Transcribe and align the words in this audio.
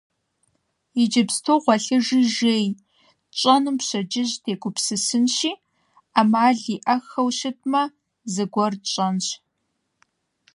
Иджыпсту 1.01 1.57
гъуэлъыжи 1.63 2.19
жей, 2.35 2.65
тщӀэнум 3.33 3.75
пщэдджыжь 3.79 4.35
дегупсысынщи, 4.43 5.51
Ӏэмал 6.13 6.57
иӀэххэу 6.75 7.29
щытмэ, 7.37 7.83
зыгуэр 8.33 8.73
тщӀэнщ. 8.83 9.25